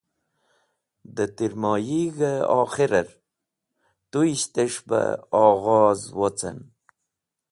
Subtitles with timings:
[1.15, 3.07] Dẽ Tirmoyig̃h-e okhirer,
[4.09, 5.01] tuyishtes̃h be
[5.43, 6.59] oghoz wocen.